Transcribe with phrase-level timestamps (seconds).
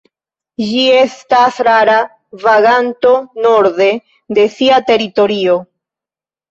[0.69, 1.99] Ĝi estas rara
[2.47, 3.15] vaganto
[3.49, 3.93] norde
[4.39, 5.65] de sia teritorio.